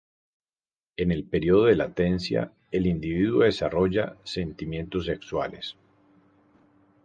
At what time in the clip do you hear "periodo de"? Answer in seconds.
1.25-1.75